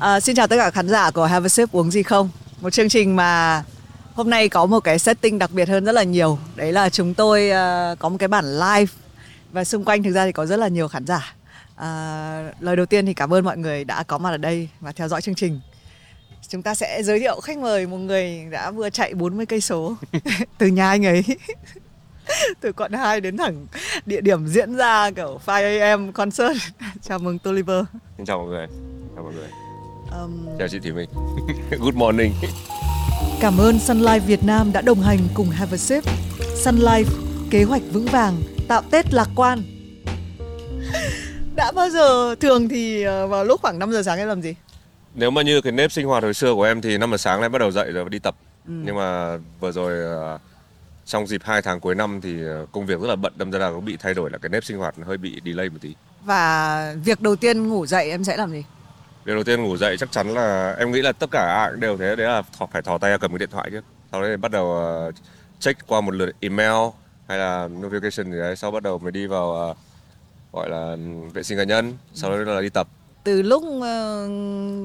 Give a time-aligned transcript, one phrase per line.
[0.00, 2.30] À, xin chào tất cả khán giả của Have a Sip uống gì không?
[2.60, 3.62] Một chương trình mà
[4.14, 6.38] hôm nay có một cái setting đặc biệt hơn rất là nhiều.
[6.56, 8.92] Đấy là chúng tôi uh, có một cái bản live
[9.52, 11.34] và xung quanh thực ra thì có rất là nhiều khán giả.
[11.76, 14.92] À, lời đầu tiên thì cảm ơn mọi người đã có mặt ở đây và
[14.92, 15.60] theo dõi chương trình.
[16.48, 19.94] Chúng ta sẽ giới thiệu khách mời một người đã vừa chạy 40 cây số
[20.58, 21.24] từ nhà anh ấy
[22.60, 23.66] từ quận 2 đến thẳng
[24.06, 26.58] địa điểm diễn ra kiểu 5am concert.
[27.02, 27.84] Chào mừng Toliver.
[28.16, 28.66] Xin chào mọi người.
[29.16, 29.69] Chào mọi người.
[30.10, 30.46] Um...
[30.58, 31.08] Chào chị Thủy Minh.
[31.80, 32.32] Good morning.
[33.40, 36.04] Cảm ơn Sun Life Việt Nam đã đồng hành cùng Have a Sip.
[36.54, 37.04] Sun Life,
[37.50, 39.62] kế hoạch vững vàng, tạo Tết lạc quan.
[41.56, 44.54] Đã bao giờ thường thì ờ, vào lúc khoảng 5 giờ sáng em làm gì?
[45.14, 47.42] Nếu mà như cái nếp sinh hoạt hồi xưa của em thì 5 giờ sáng
[47.42, 48.36] em bắt đầu dậy rồi đi tập.
[48.66, 48.72] Ừ.
[48.84, 50.38] Nhưng mà vừa rồi ờ,
[51.04, 53.58] trong dịp 2 tháng cuối năm thì ờ, công việc rất là bận đâm ra
[53.58, 55.94] là có bị thay đổi là cái nếp sinh hoạt hơi bị delay một tí.
[56.24, 58.64] Và việc đầu tiên ngủ dậy em sẽ làm gì?
[59.24, 61.80] Việc đầu tiên ngủ dậy chắc chắn là em nghĩ là tất cả ai cũng
[61.80, 62.42] đều thế đấy là
[62.72, 63.80] phải thò tay cầm cái điện thoại chứ.
[64.12, 64.82] Sau đấy bắt đầu
[65.58, 66.90] check qua một lượt email
[67.28, 69.76] hay là notification gì đấy sau bắt đầu mới đi vào
[70.52, 70.96] gọi là
[71.32, 71.96] vệ sinh cá nhân.
[72.14, 72.88] Sau đó là đi tập.
[73.24, 74.28] Từ lúc ờ,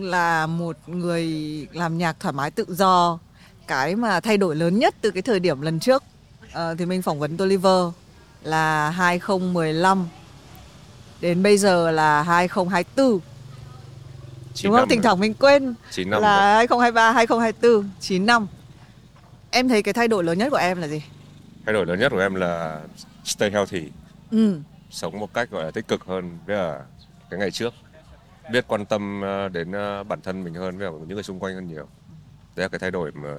[0.01, 1.27] là một người
[1.71, 3.19] làm nhạc thoải mái tự do
[3.67, 6.03] cái mà thay đổi lớn nhất từ cái thời điểm lần trước
[6.77, 7.83] thì mình phỏng vấn Toliver
[8.43, 10.07] là 2015
[11.21, 13.19] đến bây giờ là 2024
[14.63, 14.89] đúng không?
[14.89, 16.57] Thỉnh thoảng mình quên năm là rồi.
[16.57, 18.47] 2023, 2024, 9 năm.
[19.51, 21.01] Em thấy cái thay đổi lớn nhất của em là gì?
[21.65, 22.81] Thay đổi lớn nhất của em là
[23.23, 23.83] stay healthy.
[24.31, 24.59] Ừ
[24.95, 26.81] sống một cách gọi là tích cực hơn với là
[27.29, 27.73] cái ngày trước
[28.51, 31.55] biết quan tâm ờ, đến ờ, bản thân mình hơn với những người xung quanh
[31.55, 31.87] hơn nhiều
[32.55, 33.35] đấy là cái thay đổi mà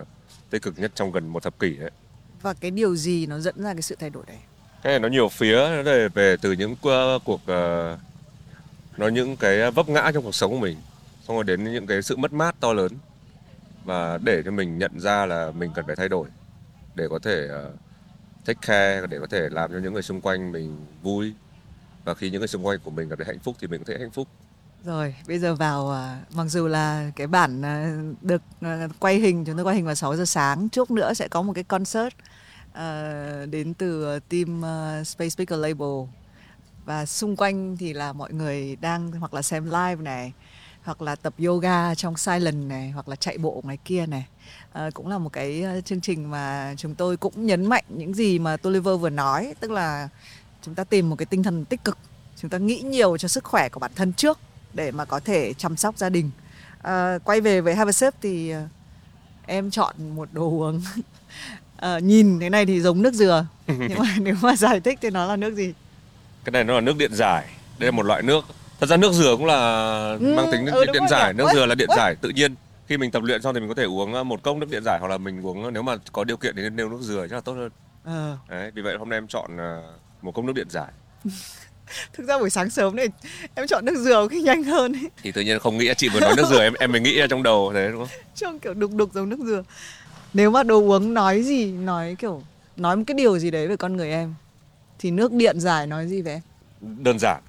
[0.50, 1.90] tích cực nhất trong gần một thập kỷ đấy
[2.42, 4.36] và cái điều gì nó dẫn ra cái sự thay đổi đấy
[4.82, 6.76] cái này nó nhiều phía nó về, về từ những
[7.24, 7.98] cuộc uh,
[8.96, 10.76] nó những cái vấp ngã trong cuộc sống của mình
[11.28, 12.92] xong rồi đến những cái sự mất mát to lớn
[13.84, 16.28] và để cho mình nhận ra là mình cần phải thay đổi
[16.94, 17.74] để có thể uh,
[18.44, 21.34] take care để có thể làm cho những người xung quanh mình vui.
[22.04, 23.86] Và khi những người xung quanh của mình cảm thấy hạnh phúc thì mình cũng
[23.86, 24.28] thấy hạnh phúc.
[24.84, 27.88] Rồi bây giờ vào ờ, mặc dù là cái bản ờ,
[28.22, 28.42] được
[29.00, 31.52] quay hình chúng tôi quay hình vào 6 giờ sáng chút nữa sẽ có một
[31.52, 32.14] cái concert
[33.50, 34.62] đến từ team
[35.04, 36.08] Space Speaker Label.
[36.84, 40.32] Và xung quanh thì là mọi người đang hoặc là xem live này
[40.86, 44.26] hoặc là tập yoga trong silent này hoặc là chạy bộ ngoài kia này.
[44.72, 48.38] À, cũng là một cái chương trình mà chúng tôi cũng nhấn mạnh những gì
[48.38, 50.08] mà Toliver vừa nói tức là
[50.62, 51.98] chúng ta tìm một cái tinh thần tích cực.
[52.36, 54.38] Chúng ta nghĩ nhiều cho sức khỏe của bản thân trước
[54.74, 56.30] để mà có thể chăm sóc gia đình.
[56.82, 58.52] À, quay về với Have a Sip thì
[59.46, 60.82] em chọn một đồ uống.
[61.76, 63.46] À, nhìn thế này thì giống nước dừa.
[63.66, 65.72] Nhưng mà nếu mà giải thích thì nó là nước gì?
[66.44, 67.46] Cái này nó là nước điện giải.
[67.78, 68.44] Đây là một loại nước
[68.80, 69.56] thật ra nước dừa cũng là
[70.20, 71.32] ừ, mang tính ừ, điện giải.
[71.32, 72.54] Nước dừa là điện giải tự nhiên.
[72.88, 74.98] Khi mình tập luyện xong thì mình có thể uống một cốc nước điện giải
[75.00, 77.36] hoặc là mình uống nếu mà có điều kiện thì nên nêu nước dừa chắc
[77.36, 77.70] là tốt hơn.
[78.04, 78.36] À.
[78.48, 79.50] Đấy, vì vậy hôm nay em chọn
[80.22, 80.92] một cốc nước điện giải.
[82.12, 83.06] Thực ra buổi sáng sớm này
[83.54, 85.10] em chọn nước dừa khi nhanh hơn ấy.
[85.22, 87.26] thì tự nhiên không nghĩ chị vừa nói nước dừa em em mới nghĩ ra
[87.26, 88.18] trong đầu thế đúng không?
[88.34, 89.62] Trông kiểu đục đục giống nước dừa.
[90.34, 92.42] Nếu mà đồ uống nói gì nói kiểu
[92.76, 94.34] nói một cái điều gì đấy về con người em
[94.98, 96.40] thì nước điện giải nói gì về em?
[96.80, 97.42] Đơn giản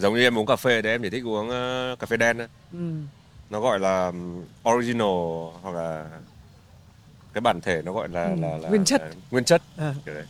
[0.00, 2.38] giống như em uống cà phê đấy em chỉ thích uống uh, cà phê đen.
[2.72, 2.78] Ừ.
[3.50, 4.12] nó gọi là
[4.70, 5.08] original
[5.62, 6.06] hoặc là
[7.32, 8.36] cái bản thể nó gọi là ừ.
[8.40, 9.94] là, là nguyên chất là, nguyên chất à.
[10.06, 10.24] kiểu đấy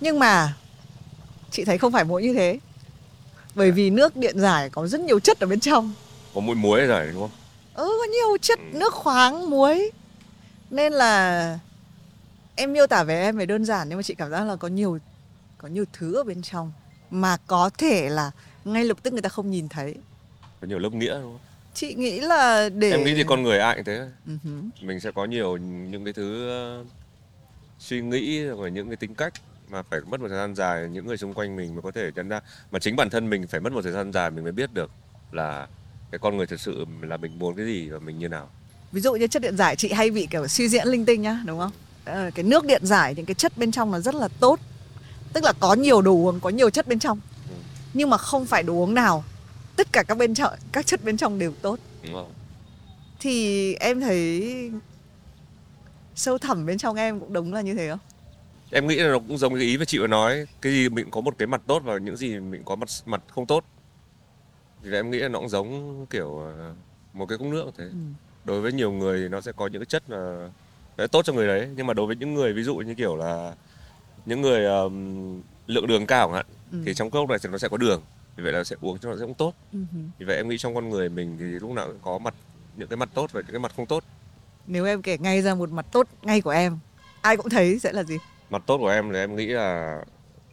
[0.00, 0.54] nhưng mà
[1.50, 2.58] chị thấy không phải mỗi như thế
[3.54, 5.92] bởi vì nước điện giải có rất nhiều chất ở bên trong
[6.34, 7.30] có mũi muối giải đúng không
[7.74, 8.78] ừ có nhiều chất ừ.
[8.78, 9.90] nước khoáng muối
[10.70, 11.58] nên là
[12.56, 14.68] em miêu tả về em về đơn giản nhưng mà chị cảm giác là có
[14.68, 14.98] nhiều
[15.58, 16.72] có nhiều thứ ở bên trong
[17.10, 18.30] mà có thể là
[18.64, 19.94] ngay lập tức người ta không nhìn thấy.
[20.60, 21.38] Có nhiều lớp nghĩa đúng không?
[21.74, 24.06] Chị nghĩ là để em nghĩ thì con người ai cũng thế.
[24.28, 24.68] Uh-huh.
[24.82, 26.86] mình sẽ có nhiều những cái thứ uh,
[27.78, 29.32] suy nghĩ và những cái tính cách
[29.68, 32.10] mà phải mất một thời gian dài những người xung quanh mình mới có thể
[32.14, 32.40] nhận ra.
[32.70, 34.90] Mà chính bản thân mình phải mất một thời gian dài mình mới biết được
[35.32, 35.66] là
[36.10, 38.48] cái con người thật sự là mình muốn cái gì và mình như nào.
[38.92, 41.40] Ví dụ như chất điện giải chị hay bị kiểu suy diễn linh tinh nhá
[41.46, 41.72] đúng không?
[42.04, 44.60] Ờ, cái nước điện giải những cái chất bên trong nó rất là tốt.
[45.32, 47.20] Tức là có nhiều đồ uống có nhiều chất bên trong.
[47.94, 49.24] Nhưng mà không phải đồ uống nào.
[49.76, 51.78] Tất cả các bên trong các chất bên trong đều tốt.
[52.02, 52.32] Đúng không?
[53.24, 54.70] thì em thấy
[56.14, 57.98] sâu thẳm bên trong em cũng đúng là như thế không?
[58.70, 61.10] Em nghĩ là nó cũng giống cái ý mà chị vừa nói cái gì mình
[61.10, 63.64] có một cái mặt tốt và những gì mình có mặt mặt không tốt.
[64.82, 66.74] Thì em nghĩ là nó cũng giống kiểu ờ,
[67.12, 67.84] một cái cốc nước thế.
[67.84, 67.94] Ừ.
[68.44, 70.50] đối với nhiều người nó sẽ có những cái chất mà
[70.98, 71.68] sẽ tốt cho người đấy.
[71.76, 73.54] Nhưng mà đối với những người ví dụ như kiểu là
[74.26, 76.82] những người um, lượng đường cao chẳng hạn ừ.
[76.86, 78.02] thì trong cốc này thì nó sẽ có đường
[78.36, 79.78] vì vậy là sẽ uống cho nó sẽ không tốt Ừ.
[80.18, 82.34] vì vậy em nghĩ trong con người mình thì lúc nào cũng có mặt
[82.76, 84.04] những cái mặt tốt và những cái mặt không tốt
[84.66, 86.78] Nếu em kể ngay ra một mặt tốt ngay của em,
[87.20, 88.18] ai cũng thấy sẽ là gì?
[88.50, 89.98] mặt tốt của em là em nghĩ là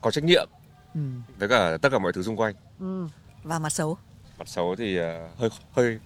[0.02, 0.48] có trách nhiệm
[0.96, 1.02] Ừ.
[1.40, 3.08] với cả tất cả mọi thứ xung quanh Ừ.
[3.44, 3.98] Và mặt xấu.
[4.38, 6.00] mặt xấu thì ờ, hơi hơi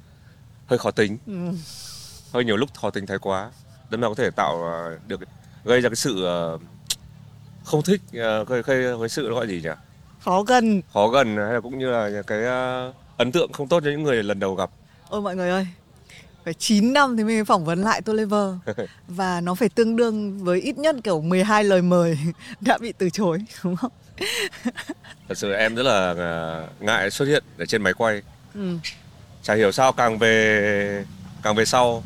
[0.67, 1.33] hơi khó tính Ừ.
[2.33, 3.51] hơi nhiều lúc khó tính thái quá
[3.89, 5.19] đâm ra có thể tạo ờ, được
[5.65, 6.57] gây ra cái sự ờ,
[7.63, 9.69] không thích gây gây cái sự gọi gì nhỉ
[10.25, 10.81] Khó gần.
[10.93, 14.03] khó gần hay là cũng như là cái ờ, ấn tượng không tốt cho những
[14.03, 14.69] người lần đầu gặp
[15.09, 15.67] Ôi mọi người ơi,
[16.45, 18.49] phải 9 năm thì mình mới phỏng vấn lại Toliver
[19.07, 22.17] và nó phải tương đương với ít nhất kiểu 12 lời mời
[22.61, 23.91] đã bị từ chối đúng không?
[25.27, 28.21] thật sự em rất là ờ, ngại xuất hiện ở trên máy quay
[28.53, 28.77] Ừ.
[29.43, 31.05] chả hiểu sao càng về
[31.43, 32.03] càng về sau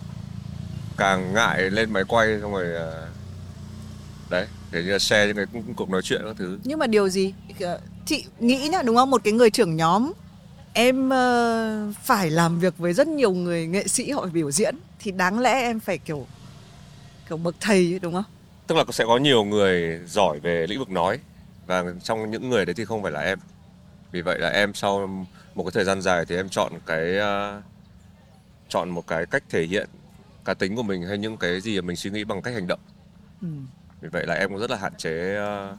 [0.98, 3.07] càng ngại lên máy quay xong rồi ờ,
[4.30, 5.45] đấy để như là share những cái
[5.75, 7.33] cuộc nói chuyện các thứ Nhưng mà điều gì
[8.10, 10.12] chị nghĩ nhá đúng không một cái người trưởng nhóm
[10.74, 15.12] em ờ, phải làm việc với rất nhiều người nghệ sĩ họ biểu diễn thì
[15.12, 16.28] đáng lẽ em phải kiểu
[17.30, 18.24] kiểu bậc thầy ấy, đúng không?
[18.68, 21.20] tức là sẽ có nhiều người giỏi về lĩnh vực nói
[21.68, 23.40] và trong những người đấy thì không phải là em
[24.12, 25.08] vì vậy là em sau
[25.56, 27.62] một cái thời gian dài thì em chọn cái ờ,
[28.70, 29.90] chọn một cái cách thể hiện
[30.46, 32.80] cá tính của mình hay những cái gì mình suy nghĩ bằng cách hành động
[33.42, 33.48] Ừ.
[34.02, 35.76] vì vậy là em cũng rất là hạn chế ờ,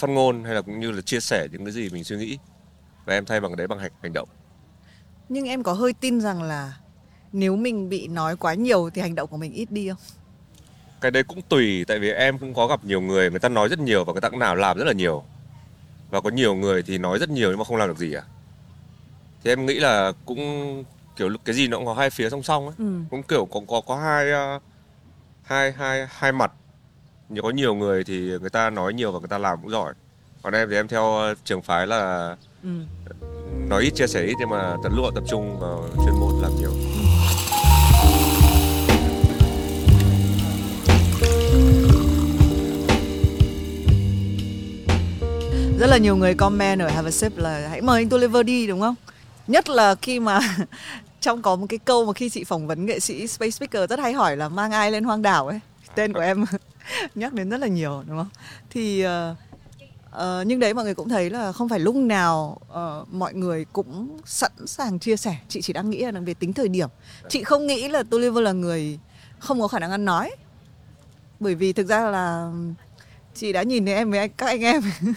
[0.00, 2.38] phát ngôn hay là cũng như là chia sẻ những cái gì mình suy nghĩ
[3.04, 4.28] và em thay bằng đấy bằng hành hành động
[5.28, 6.72] Nhưng em có hơi tin rằng là
[7.32, 9.98] nếu mình bị nói quá nhiều thì hành động của mình ít đi không?
[11.00, 13.68] cái đấy cũng tùy tại vì em cũng có gặp nhiều người người ta nói
[13.68, 15.24] rất nhiều và người ta cũng nào làm rất là nhiều
[16.10, 18.22] và có nhiều người thì nói rất nhiều nhưng mà không làm được gì à
[19.44, 20.84] thì em nghĩ là cũng
[21.16, 23.00] kiểu cái gì nó cũng có hai phía song song ấy Ừ.
[23.10, 24.58] cũng kiểu có có có hai ờ,
[25.42, 26.52] hai hai hai mặt
[27.42, 29.94] có nhiều người thì người ta nói nhiều và người ta làm cũng giỏi
[30.42, 32.68] còn em thì em theo ờ, trường phái là Ừ.
[33.68, 36.52] nói ít chia sẻ ít nhưng mà tận lúc tập trung vào chuyên môn làm
[36.58, 36.70] nhiều
[45.78, 48.66] Rất là nhiều người comment ở Have a Sip là hãy mời anh Toliver đi
[48.66, 48.94] đúng không?
[49.46, 50.40] Nhất là khi mà
[51.20, 53.98] trong có một cái câu mà khi chị phỏng vấn nghệ sĩ Space Speaker rất
[53.98, 55.60] hay hỏi là mang ai lên hoang đảo ấy.
[55.94, 56.44] Tên của em
[57.14, 58.28] nhắc đến rất là nhiều đúng không?
[58.70, 59.34] Thì ờ,
[60.10, 63.64] ờ, nhưng đấy mọi người cũng thấy là không phải lúc nào ờ, mọi người
[63.72, 65.36] cũng sẵn sàng chia sẻ.
[65.48, 66.88] Chị chỉ đang nghĩ là về tính thời điểm.
[67.28, 68.98] Chị không nghĩ là Toliver là người
[69.38, 70.30] không có khả năng ăn nói.
[71.40, 72.52] Bởi vì thực ra là
[73.34, 74.82] chị đã nhìn thấy em với anh, các anh em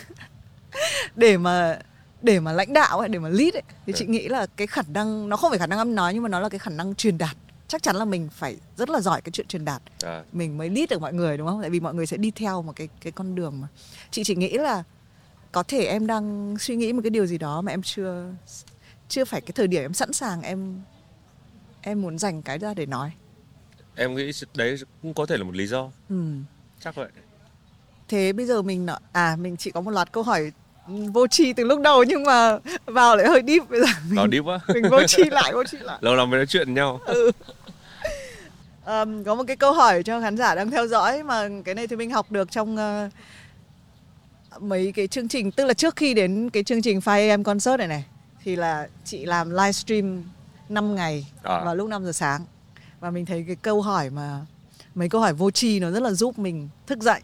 [1.15, 1.79] để mà
[2.21, 4.81] để mà lãnh đạo ấy, để mà lead ấy, thì chị nghĩ là cái khả
[4.87, 6.95] năng nó không phải khả năng âm nói nhưng mà nó là cái khả năng
[6.95, 7.35] truyền đạt
[7.73, 9.81] chắc chắn là mình phải rất là giỏi cái chuyện truyền đạt.
[10.03, 11.61] À, mình mới lead được mọi người đúng không?
[11.61, 13.67] Tại vì mọi người sẽ đi theo một cái cái con đường mà.
[14.11, 14.83] Chị chỉ nghĩ là
[15.51, 18.25] có thể em đang suy nghĩ một cái điều gì đó mà em chưa
[19.09, 20.81] chưa phải cái thời điểm em sẵn sàng em
[21.81, 23.11] em muốn dành cái ra để nói.
[23.95, 25.91] Em nghĩ đấy cũng có thể là một lý do.
[26.09, 26.15] Ừ.
[26.79, 27.09] chắc vậy.
[28.07, 30.51] Thế bây giờ mình nói à mình chỉ có một loạt câu hỏi
[30.87, 33.85] vô tri từ lúc đầu nhưng mà vào lại hơi deep bây giờ.
[34.07, 35.97] Mình, nó deep quá mình vô tri lại vô tri lại.
[36.01, 36.99] Lâu lắm mới nói chuyện với nhau
[38.85, 41.87] Ờm, có một cái câu hỏi cho khán giả đang theo dõi mà cái này
[41.87, 43.09] thì mình học được trong ờ,
[44.59, 47.87] mấy cái chương trình tức là trước khi đến cái chương trình 5am concert này
[47.87, 48.05] này
[48.43, 50.23] thì là chị làm livestream
[50.69, 51.61] 5 ngày À.
[51.65, 52.45] vào lúc 5 giờ sáng.
[52.99, 54.39] Và mình thấy cái câu hỏi mà
[54.95, 57.21] mấy câu hỏi vô tri nó rất là giúp mình thức dậy.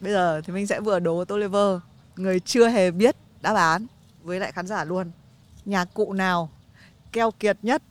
[0.00, 1.78] Bây giờ thì mình sẽ vừa đố Toliver
[2.16, 3.86] người chưa hề biết đáp án
[4.22, 5.10] với lại khán giả luôn.
[5.64, 6.50] Nhạc cụ nào
[7.12, 7.82] keo kiệt nhất?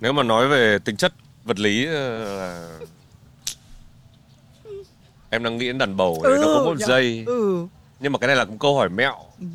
[0.00, 1.12] Nếu mà nói về tính chất
[1.46, 2.78] vật lý ờ, là
[5.30, 6.86] em đang nghĩ đến đàn bầu đấy nó có một nhở?
[6.86, 7.66] dây ừ.
[8.00, 9.16] Nhưng mà cái này là cũng câu hỏi mẹo.
[9.40, 9.46] Ừ.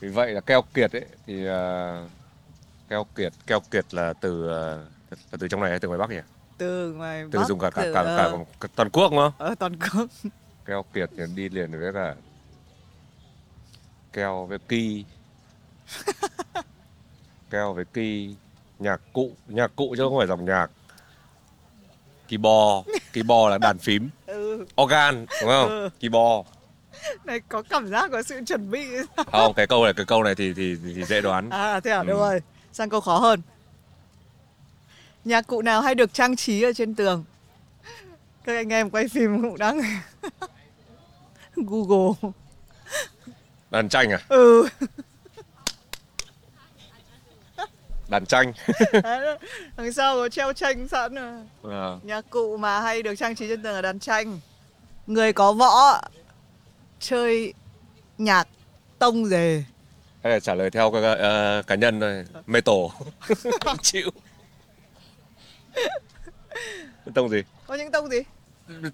[0.00, 2.06] vì vậy là keo kiệt ấy thì ờ,
[2.88, 6.10] keo kiệt keo kiệt là từ ờ, là từ trong này hay từ ngoài bắc
[6.10, 6.20] nhỉ?
[6.58, 9.20] Từ ngoài từ Bắc, dùng cả cả từ, cả, cả, ờ, cả toàn quốc đúng
[9.20, 9.32] không?
[9.38, 10.06] ở toàn quốc.
[10.66, 12.14] Keo kiệt thì đi liền với cả
[14.12, 15.04] keo với ki.
[17.50, 18.34] Keo với ki
[18.78, 19.30] nhạc cụ.
[19.46, 20.70] Nhạc cụ chứ không phải dòng nhạc
[22.32, 22.88] keyboard.
[23.12, 24.10] Keyboard là đàn phím.
[24.26, 24.66] Ừ.
[24.82, 25.68] organ đúng không?
[25.68, 25.88] Ừ.
[26.00, 26.48] keyboard.
[27.24, 28.86] Này có cảm giác có sự chuẩn bị.
[29.32, 31.50] Không cái câu này cái câu này thì thì, thì dễ đoán.
[31.50, 31.98] À thế à?
[31.98, 32.04] Ừ.
[32.04, 32.40] được rồi.
[32.72, 33.42] Sang câu khó hơn.
[35.24, 37.24] Nhạc cụ nào hay được trang trí ở trên tường?
[38.44, 39.80] Các anh em quay phim cũng đang
[41.56, 42.30] google.
[43.70, 44.18] Đàn tranh à?
[44.28, 44.68] Ừ
[48.12, 48.52] đàn tranh.
[49.76, 51.32] Đằng sau có treo tranh sẵn rồi.
[51.74, 54.40] À, nhạc cụ mà hay được trang trí trên tường là đàn tranh.
[55.06, 56.00] Người có võ
[57.00, 57.54] chơi
[58.18, 58.48] nhạc
[58.98, 59.64] tông rề
[60.22, 62.24] hay là trả lời theo cái, uh, cá nhân thôi.
[62.46, 62.74] Metal
[63.82, 64.10] chịu.
[67.14, 67.42] Tông gì?
[67.66, 68.18] Có những tông gì?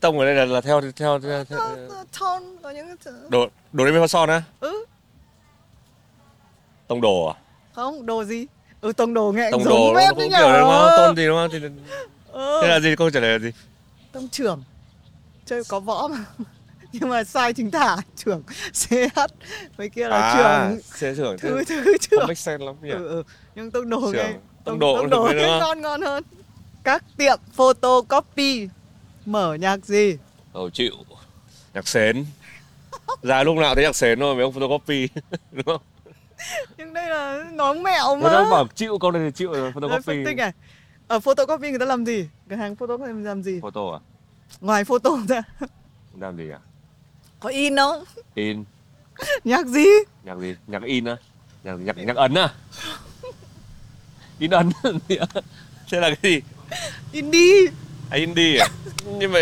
[0.00, 1.58] Tông ở đây là, là theo theo, theo, theo...
[2.20, 2.96] tone có những
[3.28, 4.42] đồ đồ đấy mới son á?
[4.60, 4.84] Ừ.
[6.86, 7.34] Tông đồ à?
[7.72, 8.46] Không đồ gì
[8.80, 10.90] ừ tông đồ nghe tông giống đồ nó cũng kiểu đúng không?
[10.96, 11.48] Tôn gì đúng không?
[11.52, 11.58] Thì
[12.32, 12.58] ừ.
[12.62, 12.96] thế là gì?
[12.96, 13.50] Câu trả lời là gì?
[14.12, 14.62] Tông trưởng.
[15.46, 16.24] Chơi có võ mà.
[16.92, 18.42] Nhưng mà sai chính tả trưởng.
[18.72, 18.92] Ch
[19.78, 20.70] mấy kia là à
[21.00, 21.16] trưởng.
[21.16, 22.90] Trưởng thứ thứ không trưởng make sense lắm nhỉ?
[22.90, 23.22] Ừ, ừ.
[23.54, 24.32] nhưng tông đồ nghe
[24.64, 26.24] Tông đồ tông đồ nghe ngon ngon hơn.
[26.84, 28.68] Các tiệm photocopy.
[29.26, 30.16] Mở nhạc gì?
[30.52, 30.94] Ồ chịu.
[31.74, 32.24] Nhạc sến.
[33.22, 35.08] Ra lúc nào thấy nhạc sến thôi mấy ông photocopy.
[35.52, 35.80] Đúng không
[36.76, 38.30] nhưng đây là nói mẹo người mà.
[38.30, 40.52] ta bảo chịu câu này thì chịu rồi photocopy phân tích này.
[41.08, 42.28] Ở photocopy người ta làm gì?
[42.50, 43.60] Cửa hàng photocopy làm gì?
[43.62, 44.00] Photo à?
[44.60, 45.42] Ngoài photo ra.
[46.20, 46.58] Làm gì à?
[47.40, 48.04] Có in không?
[48.34, 48.64] In.
[49.44, 49.86] Nhạc gì?
[50.24, 50.54] Nhạc gì?
[50.66, 51.16] Nhạc in á?
[51.64, 52.48] Nhạc nhạc nhạc ấn à
[54.38, 54.70] in ấn
[55.90, 56.40] thế là cái gì?
[57.12, 57.66] Indie.
[58.10, 58.66] À, indie à?
[59.18, 59.40] Nhưng mà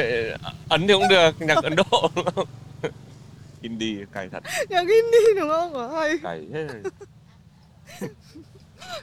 [0.68, 2.10] ấn thì cũng được nhạc ấn độ
[3.68, 4.42] indie cay thật.
[4.68, 5.72] Nhạc indie đúng không?
[5.72, 6.18] Có hay.
[6.22, 6.68] Cay thế.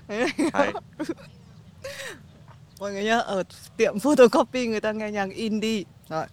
[0.53, 0.74] Hay.
[2.79, 3.43] Mọi người nhá ở
[3.77, 6.25] tiệm photocopy người ta nghe nhạc indie rồi.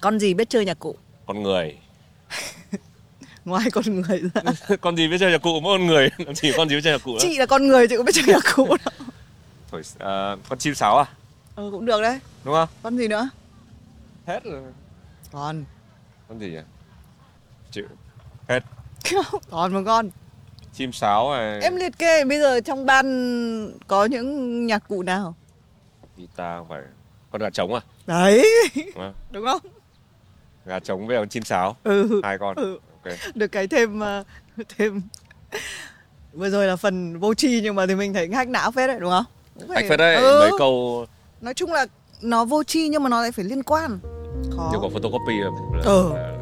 [0.00, 0.96] Con gì biết chơi nhạc cụ?
[1.26, 1.78] Con người.
[3.44, 4.76] Ngoài con người ra.
[4.80, 5.60] Con gì biết chơi nhạc cụ?
[5.60, 6.08] Mỗi con người.
[6.18, 7.18] Làm gì con gì biết chơi nhạc cụ nữa?
[7.22, 9.08] Chị là con người chị cũng biết chơi nhạc cụ đâu.
[9.70, 11.06] Thổi, à, con chim sáo à?
[11.56, 12.20] Ừ cũng được đấy.
[12.44, 12.68] Đúng không?
[12.82, 13.28] Con gì nữa?
[14.26, 14.62] Hết rồi.
[15.32, 15.64] Còn
[16.28, 16.58] con gì nhỉ
[17.76, 17.86] chịu
[18.48, 18.60] hết.
[19.50, 20.10] Còn một con.
[20.74, 21.60] Chim sáo này.
[21.62, 23.06] Em liệt kê bây giờ trong ban
[23.86, 25.34] có những nhạc cụ nào?
[26.16, 26.82] Guitar không phải.
[27.30, 27.80] Con gà trống à?
[28.06, 28.46] Đấy.
[28.94, 29.12] Không?
[29.30, 29.60] đúng không?
[30.66, 31.76] Gà trống với con chim sáo.
[31.84, 32.20] Ừ.
[32.24, 32.56] Hai con.
[32.56, 32.78] Ừ.
[33.04, 33.12] ok.
[33.34, 34.24] Được cái thêm ờ,
[34.78, 35.02] thêm.
[36.32, 39.00] Vừa rồi là phần vô tri nhưng mà thì mình thấy hack não phết đấy
[39.00, 39.24] đúng không?
[39.60, 40.16] Cũng phải- phải đấy.
[40.16, 40.40] Ừ.
[40.40, 41.06] mấy câu
[41.40, 41.86] nói chung là
[42.22, 43.98] nó vô tri nhưng mà nó lại phải liên quan.
[44.56, 44.70] Khó.
[44.72, 45.34] như có photocopy.
[45.38, 46.10] Là, là, Ừ.
[46.14, 46.35] là,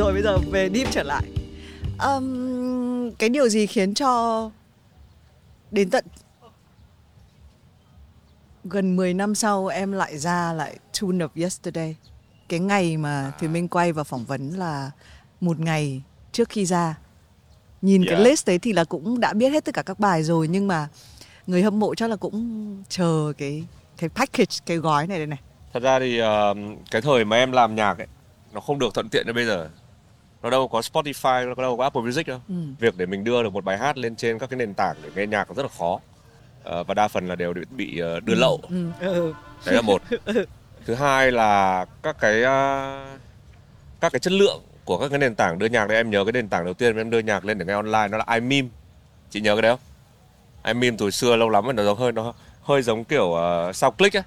[0.00, 1.22] rồi bây giờ về deep trở lại.
[1.98, 4.50] Ừm, cái điều gì khiến cho
[5.70, 6.04] đến tận
[8.64, 11.96] gần 10 năm sau em lại ra lại Tune of Yesterday?
[12.48, 14.90] Cái ngày mà Thùy Minh quay và phỏng vấn là
[15.40, 16.02] một ngày
[16.32, 16.98] trước khi ra.
[17.82, 18.26] Nhìn cái Yeah.
[18.26, 20.88] list đấy thì là cũng đã biết hết tất cả các bài rồi nhưng mà
[21.46, 23.64] người hâm mộ chắc là cũng chờ cái
[23.98, 25.38] cái package cái gói này đây này.
[25.72, 26.54] Thật ra thì ờ,
[26.90, 28.06] cái thời mà em làm nhạc ấy
[28.52, 29.68] nó không được thuận tiện như bây giờ
[30.42, 32.40] nó đâu có Spotify nó đâu có Apple Music đâu.
[32.48, 32.54] Ừ.
[32.78, 35.10] việc để mình đưa được một bài hát lên trên các cái nền tảng để
[35.16, 36.00] nghe nhạc rất là khó.
[36.64, 38.60] Ờ, và đa phần là đều bị, bị ờ, đưa lậu.
[38.70, 38.90] ừ.
[39.00, 39.34] ừ.
[39.66, 40.02] đấy là một.
[40.86, 43.16] Thứ hai là các cái ờ,
[44.00, 46.32] các cái chất lượng của các cái nền tảng đưa nhạc đấy em nhớ cái
[46.32, 48.68] nền tảng đầu tiên em đưa nhạc lên để nghe online nó là iMeme.
[49.30, 49.80] Chị nhớ cái đấy không?
[50.64, 52.32] iMeme từ xưa lâu lắm rồi nó giống hơi nó
[52.62, 54.22] hơi giống kiểu uh, sao click á.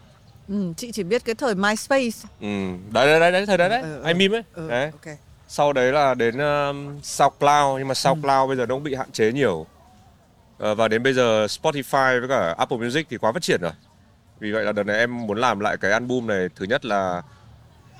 [0.47, 2.29] Ừ, chị chỉ biết cái thời MySpace.
[2.41, 2.47] Ừ
[2.91, 4.43] đấy đấy đấy, đấy thời đấy đấy Ừ, ừ, iMeme ấy.
[4.53, 4.91] Ừ, đấy.
[4.91, 5.17] ok
[5.53, 9.11] sau đấy là đến um, SoundCloud nhưng mà SoundCloud bây giờ nó cũng bị hạn
[9.11, 9.65] chế nhiều.
[10.57, 13.71] Ờ, và đến bây giờ Spotify với cả Apple Music thì quá phát triển rồi.
[14.39, 17.21] Vì vậy là đợt này em muốn làm lại cái album này thứ nhất là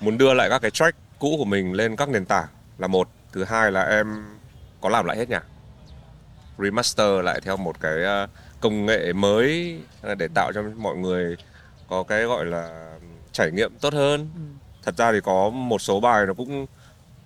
[0.01, 3.09] muốn đưa lại các cái track cũ của mình lên các nền tảng là một.
[3.31, 4.25] Thứ hai là em
[4.81, 5.43] có làm lại hết nhạc
[6.57, 8.27] remaster lại theo một cái ờ,
[8.61, 9.79] công nghệ mới
[10.17, 11.37] để tạo cho mọi người
[11.87, 12.93] có cái gọi là
[13.31, 14.29] trải nghiệm tốt hơn.
[14.35, 14.41] Ừ.
[14.83, 16.65] thật ra thì có một số bài nó cũng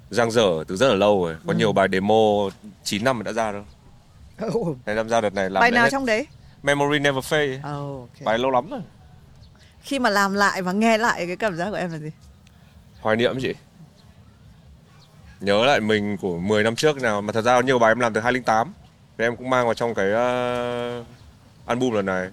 [0.10, 1.58] giang dở từ rất là lâu rồi có Ừ.
[1.58, 2.50] nhiều bài demo
[2.84, 3.64] 9 năm đã ra đâu
[4.38, 4.50] Ừ.
[4.86, 5.90] này năm ra đợt này làm bài nào hết.
[5.92, 6.28] trong đấy
[6.64, 8.26] Memory Never Fade oh, ok.
[8.26, 8.82] bài lâu lắm rồi
[9.82, 12.12] khi mà làm lại và nghe lại cái cảm giác của em là gì
[13.02, 13.54] hoài niệm chị
[15.42, 18.14] nhớ lại mình của 10 năm trước nào mà thật ra nhiều bài em làm
[18.14, 18.74] từ 2008
[19.18, 21.04] thì em cũng mang vào trong cái ờ,
[21.66, 22.30] album lần này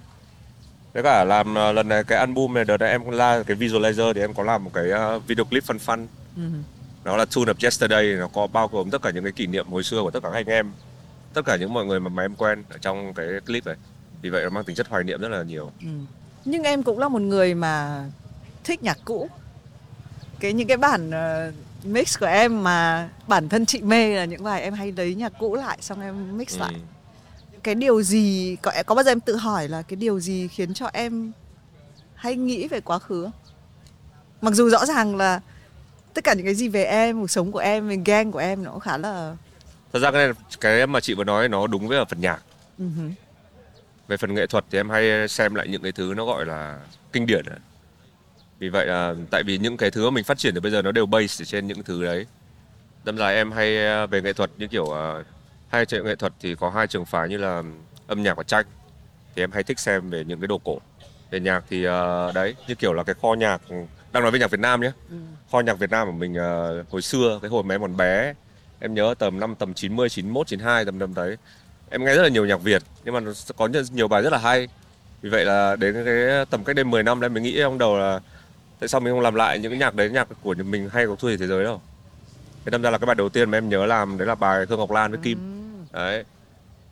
[0.94, 3.56] Với cả làm ờ, lần này cái album này đợt này em cũng la cái
[3.56, 6.42] visualizer thì em có làm một cái ờ, video clip fun fun ừ.
[7.04, 9.66] Nó là Tune of Yesterday nó có bao gồm tất cả những cái kỷ niệm
[9.68, 10.72] hồi xưa của tất cả các anh em
[11.34, 13.76] tất cả những mọi người mà, mà em quen ở trong cái clip này.
[14.22, 15.70] Vì vậy nó mang tính chất hoài niệm rất là nhiều.
[15.80, 15.88] Ừ.
[16.44, 18.04] nhưng em cũng là một người mà
[18.64, 19.28] thích nhạc cũ.
[20.40, 21.52] Cái những cái bản ờ,
[21.84, 25.32] mix của em mà bản thân chị mê là những bài em hay lấy nhạc
[25.38, 26.72] cũ lại xong em mix lại.
[26.74, 26.80] Ừ.
[27.62, 30.74] cái điều gì có có bao giờ em tự hỏi là cái điều gì khiến
[30.74, 31.32] cho em
[32.14, 33.28] hay nghĩ về quá khứ?
[34.40, 35.40] Mặc dù rõ ràng là
[36.14, 38.64] tất cả những cái gì về em cuộc sống của em về gang của em
[38.64, 39.36] nó cũng khá là
[39.92, 42.42] thật ra cái này cái mà chị vừa nói nó đúng với là phần nhạc
[42.78, 42.84] hứ.
[44.08, 46.80] về phần nghệ thuật thì em hay xem lại những cái thứ nó gọi là
[47.12, 47.58] kinh điển ấy.
[48.58, 50.82] vì vậy là tại vì những cái thứ mà mình phát triển từ bây giờ
[50.82, 52.26] nó đều base trên những thứ đấy
[53.04, 55.26] đâm ra em hay ờ, về nghệ thuật như kiểu uh,
[55.68, 57.62] hai trường nghệ thuật thì có hai trường phái như là
[58.06, 58.66] âm nhạc và tranh
[59.34, 60.78] thì em hay thích xem về những cái đồ cổ
[61.30, 63.60] về nhạc thì uh, đấy như kiểu là cái kho nhạc
[64.14, 64.90] đang nói về nhạc Việt Nam nhé.
[65.10, 65.16] Ừ.
[65.52, 68.34] kho nhạc Việt Nam của mình uh, hồi xưa cái hồi mà em còn bé
[68.80, 71.36] em nhớ tầm năm tầm 90 91 92 tầm tầm đấy.
[71.90, 74.38] Em nghe rất là nhiều nhạc Việt nhưng mà nó có nhiều bài rất là
[74.38, 74.68] hay.
[75.22, 77.98] Vì vậy là đến cái tầm cách đây 10 năm đấy mình nghĩ trong đầu
[77.98, 78.20] là
[78.80, 81.16] tại sao mình không làm lại những cái nhạc đấy nhạc của mình hay có
[81.18, 81.80] thu thế giới đâu.
[82.64, 84.66] Thế đâm ra là cái bài đầu tiên mà em nhớ làm đấy là bài
[84.66, 85.38] Thương Ngọc Lan với Kim.
[85.92, 85.98] Ừ.
[85.98, 86.24] đấy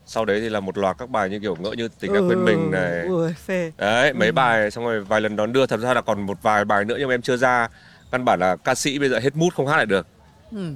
[0.07, 2.27] sau đấy thì là một loạt các bài như kiểu ngỡ như tình đã ừ,
[2.29, 3.73] quên mình này ui, phê.
[3.77, 4.33] đấy mấy ừ.
[4.33, 6.97] bài xong rồi vài lần đón đưa thật ra là còn một vài bài nữa
[6.99, 7.69] nhưng mà em chưa ra
[8.11, 10.07] căn bản là ca sĩ bây giờ hết mút không hát lại được
[10.51, 10.73] ừ.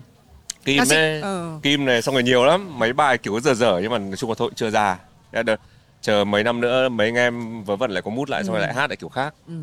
[0.64, 0.96] Kim sĩ...
[0.96, 1.58] ấy, ừ.
[1.62, 4.30] Kim này xong rồi nhiều lắm mấy bài kiểu dở dở nhưng mà nói chung
[4.30, 4.98] là thôi chưa ra
[5.32, 5.60] được
[6.00, 8.62] chờ mấy năm nữa mấy anh em vớ vẩn lại có mút lại xong rồi
[8.62, 8.66] ừ.
[8.66, 9.54] lại hát lại kiểu khác ừ.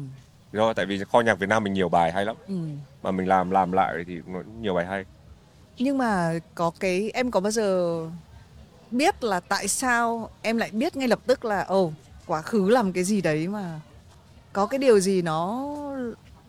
[0.54, 2.56] do tại vì kho nhạc Việt Nam mình nhiều bài hay lắm ừ.
[3.04, 4.20] mà mình làm làm lại thì
[4.62, 5.06] nhiều bài hay
[5.78, 8.00] nhưng mà có cái em có bao giờ
[8.94, 11.94] biết là tại sao em lại biết ngay lập tức là ồ oh,
[12.26, 13.80] quá khứ làm cái gì đấy mà
[14.54, 15.70] có cái điều gì nó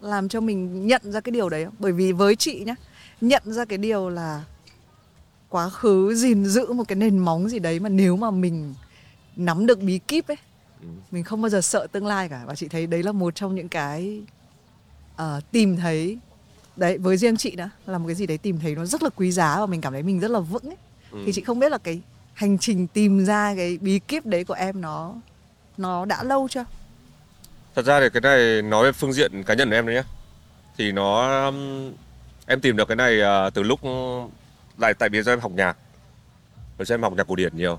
[0.01, 1.75] làm cho mình nhận ra cái điều đấy không?
[1.79, 2.75] Bởi vì với chị nhá,
[3.21, 4.45] nhận ra cái điều là
[5.49, 8.75] quá khứ gìn giữ một cái nền móng gì đấy mà nếu mà mình
[9.37, 10.37] nắm được bí kíp ấy
[10.81, 10.89] ừ.
[11.11, 13.55] mình không bao giờ sợ tương lai cả và chị thấy đấy là một trong
[13.55, 14.23] những cái
[15.15, 16.19] uh, tìm thấy
[16.77, 19.11] đấy với riêng chị nữa là một cái gì đấy tìm thấy nó rất là
[19.17, 20.77] quý giá và mình cảm thấy mình rất là vững ấy
[21.11, 21.19] ừ.
[21.27, 22.01] thì chị không biết là cái
[22.35, 25.15] hành trình tìm ra cái bí kíp đấy của em nó
[25.77, 26.65] nó đã lâu chưa?
[27.75, 30.03] Thật ra thì cái này nói về phương diện cá nhân của em đấy nhé
[30.77, 31.93] thì nó um,
[32.47, 33.81] em tìm được cái này à, từ lúc
[34.79, 35.77] lại tại vì do em học nhạc.
[36.79, 37.79] Rồi em học nhạc cổ điển nhiều.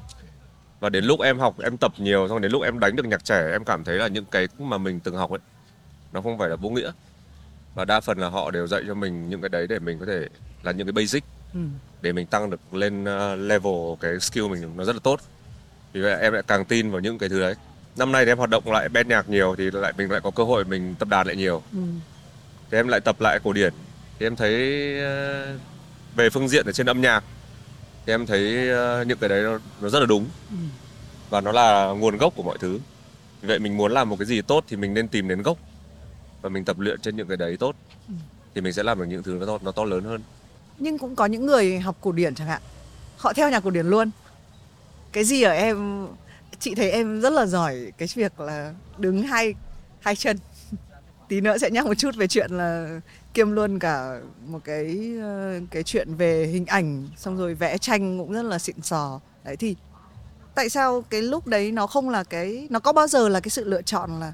[0.79, 3.25] Và đến lúc em học, em tập nhiều, xong đến lúc em đánh được nhạc
[3.25, 5.39] trẻ, em cảm thấy là những cái mà mình từng học ấy,
[6.13, 6.91] nó không phải là vô nghĩa.
[7.75, 10.05] Và đa phần là họ đều dạy cho mình những cái đấy để mình có
[10.05, 10.27] thể
[10.63, 11.23] là những cái basic
[11.55, 11.61] ừ.
[12.01, 15.19] để mình tăng được lên uh, level cái skill mình nó rất là tốt.
[15.93, 17.55] Vì vậy em lại càng tin vào những cái thứ đấy.
[17.97, 20.31] Năm nay thì em hoạt động lại band nhạc nhiều thì lại mình lại có
[20.31, 21.61] cơ hội mình tập đàn lại nhiều.
[21.71, 21.79] Ừ.
[22.71, 23.73] thì em lại tập lại cổ điển.
[24.19, 24.53] Thì em thấy
[24.99, 25.59] uh,
[26.15, 27.23] về phương diện ở trên âm nhạc
[28.05, 30.25] thì em thấy uh, những cái đấy nó, nó rất là đúng.
[30.49, 30.57] Ừ.
[31.29, 32.79] và nó là nguồn gốc của mọi thứ.
[33.41, 35.57] Vì vậy mình muốn làm một cái gì tốt thì mình nên tìm đến gốc.
[36.41, 37.75] Và mình tập luyện trên những cái đấy tốt.
[38.07, 38.13] Ừ.
[38.55, 40.21] thì mình sẽ làm được những thứ nó to, nó to lớn hơn
[40.77, 42.61] nhưng cũng có những người học cổ điển chẳng hạn.
[43.17, 44.11] Họ theo nhà cổ điển luôn.
[45.11, 46.07] Cái gì ở em,
[46.59, 49.53] chị thấy em rất là giỏi, cái việc là đứng hai
[49.99, 50.37] hai chân.
[51.29, 52.99] Tí nữa sẽ nhắc một chút về chuyện là
[53.33, 58.19] kiêm luôn cả một cái ờ, cái chuyện về hình ảnh, xong rồi vẽ tranh
[58.19, 59.19] cũng rất là xịn sò.
[59.43, 59.75] Đấy thì
[60.55, 63.49] tại sao cái lúc đấy nó không là cái, nó có bao giờ là cái
[63.49, 64.33] sự lựa chọn là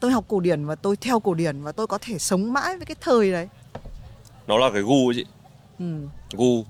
[0.00, 2.76] tôi học cổ điển và tôi theo cổ điển và tôi có thể sống mãi
[2.76, 3.48] với cái thời đấy?
[4.46, 5.26] Nó là cái gu chị
[5.78, 6.06] ừ.
[6.32, 6.64] gu.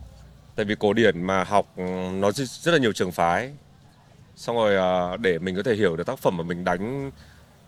[0.57, 3.53] Tại vì cổ điển mà học ừ, nó rất là nhiều trường phái.
[4.37, 7.11] Xong rồi à, để mình có thể hiểu được tác phẩm mà mình đánh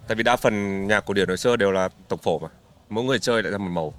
[0.09, 2.49] tại vì đa phần nhạc cổ điển hồi xưa đều là tổng phổ mà.
[2.89, 3.95] Mỗi người chơi lại ra một màu.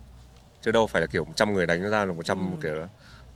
[0.61, 2.57] Chứ đâu phải là kiểu 100 người đánh ra là 100 ừ.
[2.63, 2.87] kiểu đó.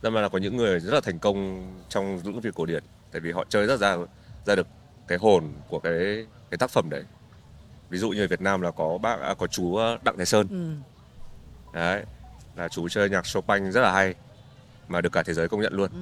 [0.02, 3.20] Nên là có những người rất là thành công trong lĩnh vực cổ điển tại
[3.20, 3.96] vì họ chơi rất ra
[4.46, 4.66] ra được
[5.08, 7.02] cái hồn của cái cái tác phẩm đấy.
[7.90, 10.46] Ví dụ như ở Việt Nam là có bác à, có chú Đặng Thái Sơn.
[10.50, 11.78] Ừ.
[11.78, 12.04] đấy
[12.56, 14.14] là chú chơi nhạc Chopin rất là hay
[14.88, 15.98] mà được cả thế giới công nhận luôn ừ.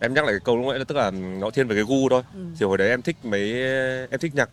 [0.00, 2.08] em nhắc lại cái câu lúc nãy là tức là nó thiên về cái gu
[2.08, 2.40] thôi ừ.
[2.58, 3.52] thì hồi đấy em thích mấy
[4.10, 4.50] em thích nhạc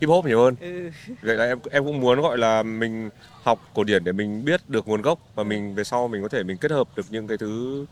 [0.00, 0.90] hip hop nhiều hơn ừ.
[1.22, 3.10] vậy là em em cũng muốn gọi là mình
[3.42, 6.28] học cổ điển để mình biết được nguồn gốc và mình về sau mình có
[6.28, 7.84] thể mình kết hợp được những cái thứ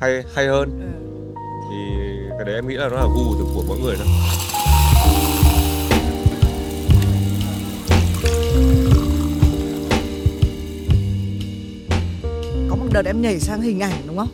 [0.00, 1.34] hay hay hơn ừ.
[1.70, 2.04] thì
[2.38, 4.06] cái đấy em nghĩ là nó là gu của mỗi người thôi
[13.02, 14.28] đợt em nhảy sang hình ảnh đúng không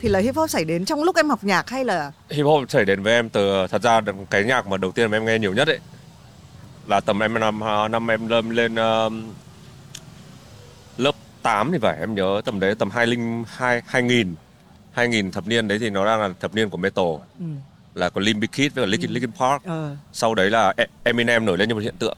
[0.00, 2.70] thì là hip hop xảy đến trong lúc em học nhạc hay là hip hop
[2.70, 4.00] xảy đến với em từ thật ra
[4.30, 5.78] cái nhạc mà đầu tiên mà em nghe nhiều nhất ấy
[6.86, 9.12] là tầm em năm năm em lên lên uh,
[10.98, 14.34] lớp 8 thì phải em nhớ tầm đấy tầm 2002 2000
[14.92, 17.04] 2000 thập niên đấy thì nó đang là thập niên của metal.
[17.38, 17.46] Ừ.
[17.94, 19.14] Là có Limp Bizkit với cả Linkin, ừ.
[19.14, 19.64] Linkin Park.
[19.64, 19.96] Ừ.
[20.12, 22.16] Sau đấy là e, Eminem nổi lên như một hiện tượng.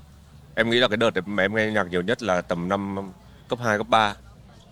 [0.54, 2.96] Em nghĩ là cái đợt mà em nghe nhạc nhiều nhất là tầm năm
[3.48, 4.14] cấp 2 cấp 3.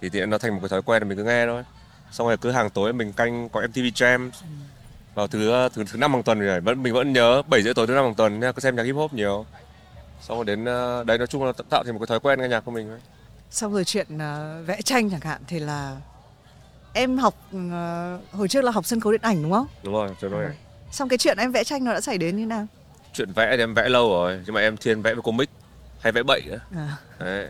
[0.04, 1.62] Thì, thì nó thành một cái thói quen là mình cứ nghe thôi.
[2.10, 4.30] Xong rồi cứ hàng tối mình canh có MTV Jam.
[5.14, 7.86] Vào thứ thứ thứ năm hàng tuần rồi, vẫn mình vẫn nhớ 7 rưỡi tối
[7.86, 9.46] thứ năm hàng tuần nha, cứ xem nhạc hip hop nhiều
[10.28, 12.48] xong rồi đến uh, đấy nói chung là tạo thành một cái thói quen nghe
[12.48, 13.00] nhạc của mình ấy.
[13.50, 15.96] xong rồi chuyện uh, vẽ tranh chẳng hạn thì là
[16.92, 17.62] em học uh,
[18.32, 20.50] hồi trước là học sân khấu điện ảnh đúng không đúng rồi cho nói ừ.
[20.90, 22.66] xong cái chuyện em vẽ tranh nó đã xảy đến như nào
[23.12, 25.50] chuyện vẽ thì em vẽ lâu rồi nhưng mà em thiên vẽ với comic
[26.00, 26.96] hay vẽ bậy nữa À.
[27.18, 27.48] đấy.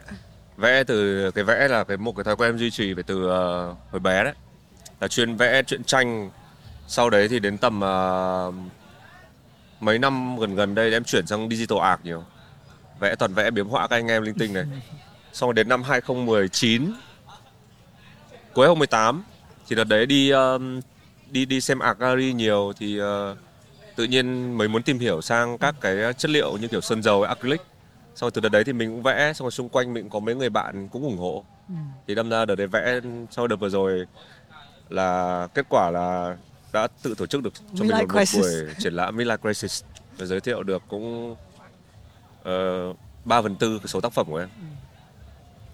[0.57, 3.27] Vẽ từ cái vẽ là cái một cái thói quen em duy trì phải từ
[3.27, 4.35] uh, hồi bé đấy.
[5.01, 6.31] Là chuyên vẽ truyện tranh.
[6.87, 8.55] Sau đấy thì đến tầm uh,
[9.81, 12.25] mấy năm gần gần đây em chuyển sang digital art nhiều.
[13.01, 14.65] Vẽ toàn vẽ biếm họa các anh em linh tinh này.
[15.33, 16.93] Xong rồi đến năm 2019
[18.55, 19.25] cuối 2018
[19.69, 20.81] thì đợt đấy đi um,
[21.31, 23.05] đi đi xem art gallery nhiều thì uh,
[23.97, 27.23] tự nhiên mới muốn tìm hiểu sang các cái chất liệu như kiểu sơn dầu
[27.23, 27.61] acrylic
[28.17, 30.19] rồi từ đợt đấy thì mình cũng vẽ xong rồi xung quanh mình cũng có
[30.21, 31.75] mấy người bạn cũng ủng hộ Ừ.
[32.09, 33.01] thì đâm ra đợt đấy vẽ
[33.31, 34.07] sau đợt vừa rồi
[34.89, 36.37] là kết quả là
[36.73, 38.41] đã tự tổ chức được cho mình Midlife một, một Crisis.
[38.41, 39.83] buổi triển lãm Midlife Crisis
[40.19, 41.37] và giới thiệu được cũng
[42.41, 44.65] uh, 3 phần tư số tác phẩm của em Ừ.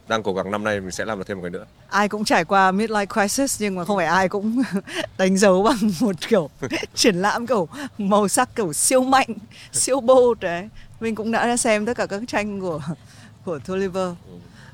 [0.08, 2.24] đang cố gắng năm nay mình sẽ làm được thêm một cái nữa ai cũng
[2.24, 4.62] trải qua midlife crisis nhưng mà không phải ai cũng
[5.18, 6.50] đánh dấu bằng một kiểu
[6.94, 9.34] triển lãm kiểu màu sắc kiểu siêu mạnh
[9.72, 10.68] siêu bold đấy
[11.00, 12.80] mình cũng đã xem tất cả các tranh của
[13.44, 14.08] của Tolliver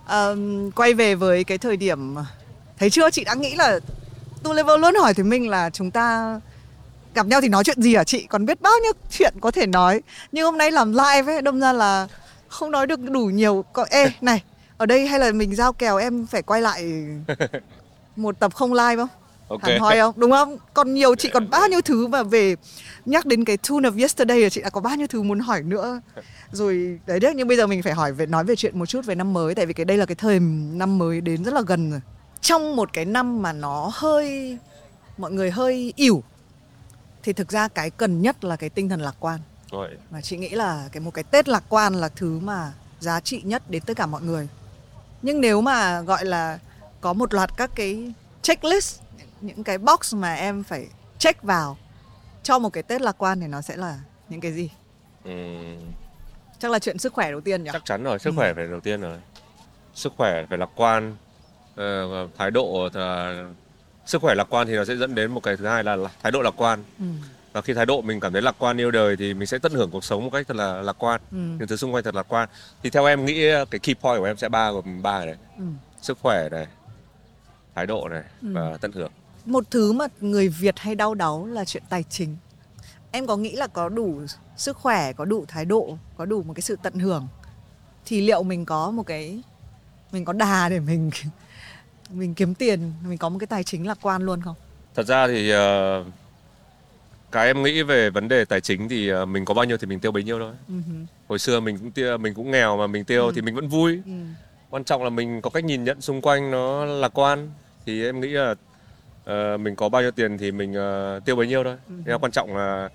[0.06, 2.14] Ờm, quay về với cái thời điểm
[2.78, 3.10] thấy chưa?
[3.10, 3.80] Chị đã nghĩ là
[4.42, 6.40] Tolliver luôn hỏi thì mình là chúng ta
[7.14, 8.26] gặp nhau thì nói chuyện gì hả chị?
[8.26, 10.02] Còn biết bao nhiêu chuyện có thể nói.
[10.32, 12.08] Nhưng hôm nay làm live ấy đâm ra là
[12.48, 13.64] không nói được đủ nhiều.
[13.72, 14.42] Có ê này
[14.76, 16.92] ở đây hay là mình giao kèo em phải quay lại
[18.16, 19.08] một tập không live không
[19.48, 19.62] ok.
[19.62, 20.14] Hẳn hoi không?
[20.16, 20.58] Đúng không?
[20.74, 22.56] Còn nhiều chị còn bao nhiêu thứ mà về
[23.04, 25.62] nhắc đến cái tune of yesterday là chị đã có bao nhiêu thứ muốn hỏi
[25.62, 26.00] nữa.
[26.52, 29.04] Rồi đấy đấy nhưng bây giờ mình phải hỏi về nói về chuyện một chút
[29.04, 31.62] về năm mới tại vì cái đây là cái thời năm mới đến rất là
[31.66, 32.00] gần rồi.
[32.40, 34.58] Trong một cái năm mà nó hơi
[35.18, 36.22] mọi người hơi ỉu
[37.22, 39.40] thì thực ra cái cần nhất là cái tinh thần lạc quan.
[39.72, 39.88] Rồi.
[40.10, 43.42] và chị nghĩ là cái một cái Tết lạc quan là thứ mà giá trị
[43.44, 44.48] nhất đến tất cả mọi người.
[45.22, 46.58] Nhưng nếu mà gọi là
[47.00, 49.00] có một loạt các cái checklist
[49.46, 50.86] những cái box mà em phải
[51.18, 51.76] check vào
[52.42, 54.70] cho một cái Tết lạc quan thì nó sẽ là những cái gì?
[55.24, 55.80] Ừm,
[56.58, 57.70] Chắc là chuyện sức khỏe đầu tiên nhỉ?
[57.72, 58.36] chắc chắn rồi sức Ừ.
[58.36, 59.18] khỏe phải đầu tiên rồi
[59.94, 61.16] sức khỏe phải lạc quan
[61.76, 63.44] ờ, thái độ là
[64.06, 66.10] sức khỏe lạc quan thì nó sẽ dẫn đến một cái thứ hai là là
[66.22, 67.04] thái độ lạc quan Ừ.
[67.52, 69.72] và khi thái độ mình cảm thấy lạc quan yêu đời thì mình sẽ tận
[69.72, 71.36] hưởng cuộc sống một cách thật là lạc quan Ừ.
[71.58, 72.48] những thứ xung quanh thật lạc quan
[72.82, 75.64] thì theo em nghĩ cái key point của em sẽ ba gồm ba này Ừ.
[76.02, 76.66] sức khỏe này
[77.74, 78.48] thái độ này Ừ.
[78.52, 79.12] và tận hưởng
[79.46, 82.36] Một thứ mà người Việt hay đau đáu là chuyện tài chính.
[83.10, 84.20] Em có nghĩ là có đủ
[84.56, 87.26] sức khỏe, có đủ thái độ, có đủ một cái sự tận hưởng
[88.06, 89.40] thì liệu mình có một cái
[90.12, 91.10] mình có đà để mình
[92.10, 94.54] mình kiếm tiền, mình có một cái tài chính lạc quan luôn không?
[94.94, 96.04] thật ra thì ờ,
[97.32, 99.86] cái em nghĩ về vấn đề tài chính thì ờ, mình có bao nhiêu thì
[99.86, 100.74] mình tiêu bấy nhiêu thôi hứ.
[101.28, 103.32] hồi xưa mình cũng tiêu mình cũng nghèo mà mình tiêu Ừ.
[103.34, 104.12] thì mình vẫn vui Ừ.
[104.70, 107.50] quan trọng là mình có cách nhìn nhận xung quanh nó lạc quan
[107.86, 108.54] thì em nghĩ là
[109.26, 111.94] ờ, mình có bao nhiêu tiền thì mình ờ, tiêu bấy nhiêu thôi Ừ.
[112.06, 112.88] mà quan trọng là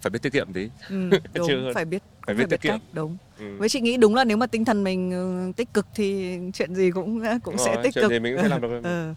[0.00, 2.72] phải biết tiết kiệm tí Ừ, đúng, Chưa- phải biết phải biết tiết kiệm.
[2.72, 3.44] cách đúng ừ.
[3.58, 6.74] với chị nghĩ đúng là nếu mà tinh thần mình ừ, tích cực thì chuyện
[6.74, 8.80] gì cũng cũng Đúng sẽ rồi, tích chuyện cực gì mình cũng sẽ làm được.
[8.82, 9.14] ừ.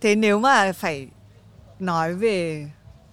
[0.00, 1.08] thế nếu mà phải
[1.78, 2.66] nói về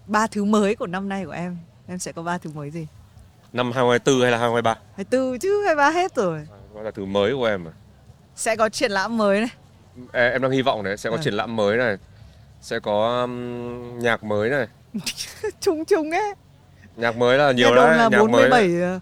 [0.06, 2.88] ba thứ mới của năm nay của em em sẽ có ba thứ mới gì
[3.54, 7.06] năm 2024 hay là 2023 hai tư chứ hai ba hết rồi đó là thứ
[7.06, 7.72] mới của em mà
[8.36, 9.50] sẽ có triển lãm mới này
[10.32, 11.22] em đang hy vọng đấy sẽ có Ừ.
[11.24, 11.98] triển lãm mới này
[12.62, 14.67] sẽ có um, nhạc mới này
[15.60, 16.34] chung chung ấy
[16.96, 19.00] nhạc mới là nhiều đấy là nhạc mới 47 ờ,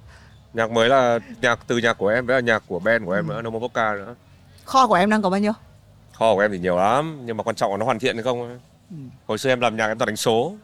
[0.53, 3.27] nhạc mới là nhạc từ nhạc của em với là nhạc của band của em
[3.27, 3.33] Ừ.
[3.33, 4.15] nữa Nomo Vodka nữa
[4.65, 5.51] kho của em đang có bao nhiêu
[6.13, 8.23] kho của em thì nhiều lắm nhưng mà quan trọng là nó hoàn thiện hay
[8.23, 8.59] không.
[8.91, 8.95] Ừ.
[9.27, 10.55] hồi xưa em làm nhạc em toàn đánh số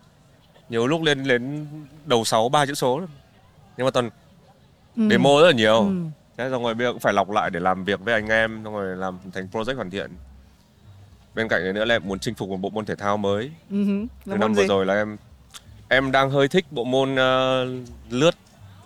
[0.70, 1.68] nhiều lúc lên đến
[2.06, 3.02] đầu sáu ba chữ số
[3.78, 4.10] nhưng mà toàn
[4.98, 5.04] ừ.
[5.10, 5.96] demo rất là nhiều ừ.
[6.38, 8.74] thế rồi bây giờ cũng phải lọc lại để làm việc với anh em xong
[8.74, 10.12] rồi làm thành project hoàn thiện
[11.36, 13.52] bên cạnh đấy nữa là em muốn chinh phục một bộ môn thể thao mới
[13.70, 14.06] hứ.
[14.26, 15.18] từ năm vừa rồi là em
[15.90, 17.66] em đang hơi thích bộ môn ờ,
[18.10, 18.36] lướt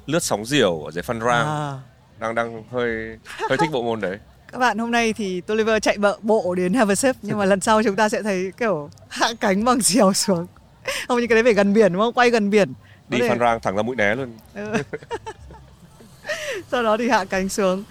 [0.06, 1.74] lướt sóng diều ở dưới Phan Rang À.
[2.20, 3.18] đang đang hơi
[3.50, 4.18] hơi thích bộ môn đấy
[4.52, 7.46] Các bạn hôm nay thì Toliver chạy bợ bộ đến Have a Sip nhưng mà
[7.46, 10.48] lần sau chúng ta sẽ thấy kiểu hạ cánh bằng diều xuống.
[11.08, 12.14] Không như cái đấy phải gần biển đúng không?
[12.14, 12.74] Quay gần biển.
[13.10, 14.74] đi thể- Phan Rang thẳng ra mũi né luôn Ừ.
[16.72, 17.84] Sau đó thì hạ cánh xuống.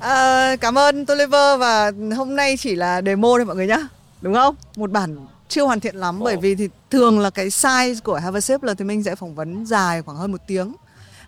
[0.00, 3.88] À, cảm ơn Toliver và hôm nay chỉ là demo thôi mọi người nhá.
[4.20, 4.54] Đúng không?
[4.76, 6.40] Một bản chưa hoàn thiện lắm bởi Ồ.
[6.40, 9.34] vì thì thường là cái size của Have a Sip là thì mình sẽ phỏng
[9.34, 10.74] vấn dài khoảng hơn một tiếng.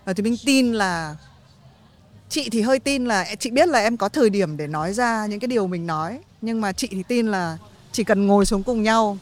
[0.05, 1.15] Và thì mình tin là
[2.29, 5.25] chị thì hơi tin là chị biết là em có thời điểm để nói ra
[5.25, 7.57] những cái điều mình nói nhưng mà chị thì tin là
[7.91, 9.17] chỉ cần ngồi xuống cùng nhau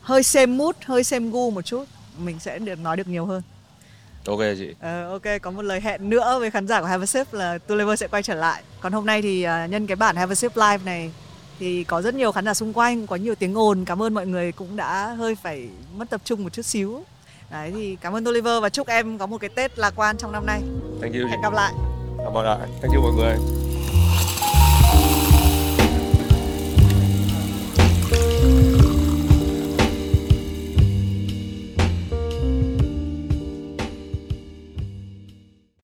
[0.00, 1.84] hơi xem mood hơi xem gu một chút
[2.18, 3.42] mình sẽ được nói được nhiều hơn
[4.26, 7.06] ok chị Ờ, ok có một lời hẹn nữa với khán giả của Have a
[7.06, 10.16] Sip là Tulever sẽ quay trở lại còn hôm nay thì à, nhân cái bản
[10.16, 11.10] Have a Sip live này
[11.58, 14.26] thì có rất nhiều khán giả xung quanh có nhiều tiếng ồn cảm ơn mọi
[14.26, 17.04] người cũng đã hơi phải mất tập trung một chút xíu
[17.50, 20.32] đấy thì cảm ơn Oliver và chúc em có một cái Tết lạc quan trong
[20.32, 20.60] năm nay
[21.02, 21.26] Thank you.
[21.30, 21.72] hẹn gặp lại
[22.24, 22.68] Cảm ơn lại.
[22.82, 23.63] Thank you mọi người.